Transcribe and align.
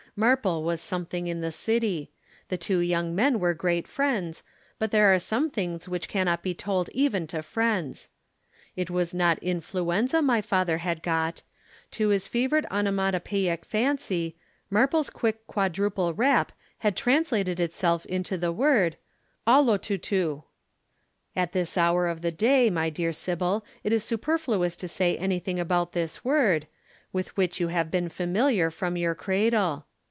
Marple 0.13 0.63
was 0.65 0.81
something 0.81 1.27
in 1.27 1.39
the 1.39 1.53
city. 1.53 2.11
The 2.49 2.57
two 2.57 2.79
young 2.79 3.15
men 3.15 3.39
were 3.39 3.53
great 3.53 3.87
friends, 3.87 4.43
but 4.77 4.91
there 4.91 5.13
are 5.15 5.19
some 5.19 5.49
things 5.49 5.87
which 5.87 6.09
cannot 6.09 6.43
be 6.43 6.53
told 6.53 6.89
even 6.89 7.27
to 7.27 7.41
friends. 7.41 8.09
It 8.75 8.89
was 8.89 9.13
not 9.13 9.39
influenza 9.41 10.21
my 10.21 10.41
father 10.41 10.79
had 10.79 11.01
got. 11.01 11.43
To 11.91 12.09
his 12.09 12.27
fevered 12.27 12.67
onomatopoeic 12.69 13.63
fancy, 13.63 14.35
Marple's 14.69 15.09
quick 15.09 15.47
quadruple 15.47 16.13
rap 16.13 16.51
had 16.79 16.97
translated 16.97 17.61
itself 17.61 18.05
into 18.05 18.37
the 18.37 18.51
word: 18.51 18.97
OLOTUTU. 19.47 20.43
"'At 21.37 21.53
this 21.53 21.77
hour 21.77 22.09
of 22.09 22.21
the 22.21 22.31
day, 22.31 22.69
my 22.69 22.89
dear 22.89 23.13
Sybil, 23.13 23.63
it 23.81 23.93
is 23.93 24.03
superfluous 24.03 24.75
to 24.75 24.89
say 24.89 25.17
anything 25.17 25.57
about 25.57 25.93
this 25.93 26.25
word, 26.25 26.67
with 27.13 27.35
which 27.37 27.61
you 27.61 27.69
have 27.69 27.89
been 27.89 28.09
familiar 28.09 28.69
from 28.69 28.97
your 28.97 29.15
cradle. 29.15 29.85